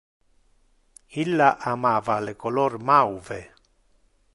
Illa 1.25 1.51
amava 1.73 2.19
le 2.25 2.37
color 2.45 2.79
mauve. 2.91 3.41